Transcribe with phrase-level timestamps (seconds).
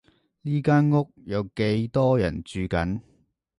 [0.41, 3.01] 呢間屋有幾多人住緊？